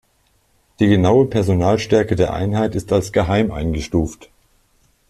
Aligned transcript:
Die 0.79 0.87
genaue 0.87 1.27
Personalstärke 1.27 2.15
der 2.15 2.33
Einheit 2.33 2.73
ist 2.73 2.91
als 2.91 3.11
geheim 3.13 3.51
eingestuft. 3.51 4.31